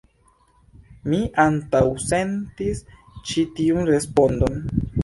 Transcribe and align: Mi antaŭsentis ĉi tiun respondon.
Mi 1.11 1.19
antaŭsentis 1.43 2.83
ĉi 3.31 3.47
tiun 3.61 3.91
respondon. 3.95 4.63